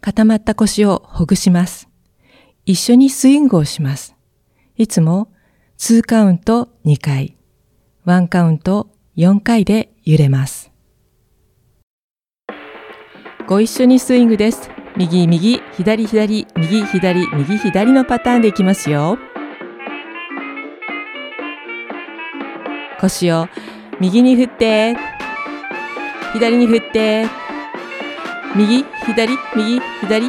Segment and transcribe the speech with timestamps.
[0.00, 1.88] 固まった腰をほぐします。
[2.64, 4.16] 一緒にスイングをします。
[4.76, 5.28] いつも
[5.78, 7.36] 2カウント2回、
[8.06, 10.70] 1カウント4回で揺れます。
[13.46, 14.70] ご一緒にスイングです。
[14.96, 19.18] 右右、左左、右左、右左のパターンでいきますよ。
[23.00, 23.48] 腰を
[24.00, 24.96] 右に振って、
[26.32, 27.26] 左に振って、
[28.56, 30.28] 右、左、右、左。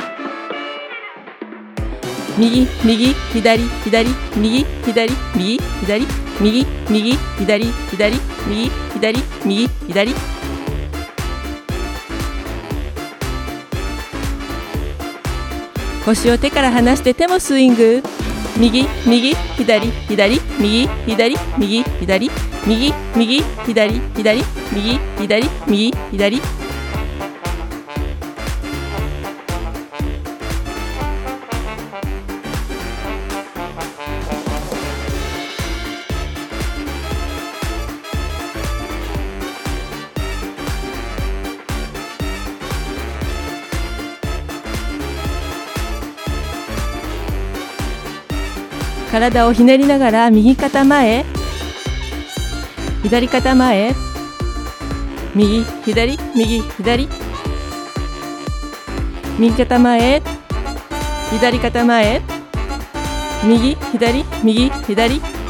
[2.37, 4.05] 右、右、左、左、
[4.37, 6.05] 右、左、右、左、
[6.39, 8.11] 右、右、左、左、
[8.47, 10.13] 右、左、右、左。
[16.05, 18.03] 腰を手から離して手もスイング。
[18.57, 20.39] 右右左左。
[20.59, 22.29] 右左右左。
[22.67, 24.01] 右右左。
[24.13, 24.43] 左
[24.75, 25.49] 右左。
[25.67, 26.60] 右左。
[49.11, 51.25] 体をひねりながら右肩前
[53.03, 53.93] 左肩前
[55.35, 57.09] 右左右左。
[59.39, 60.21] 右肩前
[61.31, 62.21] 左肩前
[63.43, 65.40] 右左右左。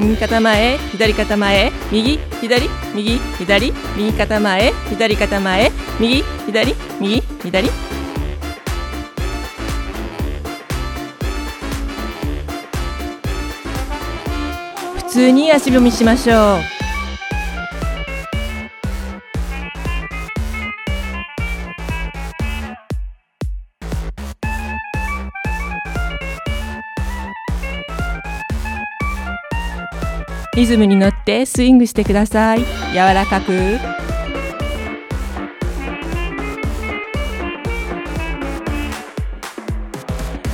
[0.00, 2.48] 右肩前左肩前右左
[2.96, 7.70] 右左右肩前左肩前右左右左。
[14.96, 16.73] 普通に足踏みしましょう。
[30.54, 32.60] リズムに乗ってスイングしてください。
[32.92, 33.52] 柔らかく。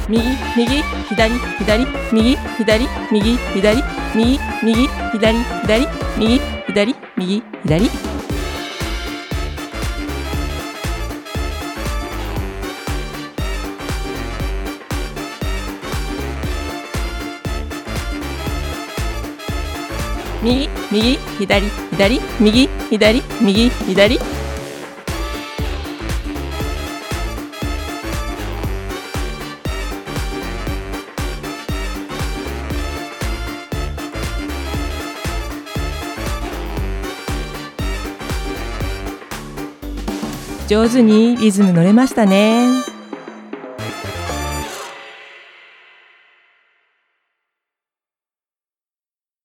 [0.09, 0.23] 右
[0.57, 1.79] 右左左
[2.13, 2.79] 右左
[3.13, 3.75] 右左
[4.15, 5.87] 右右左左
[6.19, 6.41] 右
[6.75, 8.20] 左右左
[20.43, 24.19] 右右左左右左右左
[40.71, 42.90] 上手にリズム乗れましたね。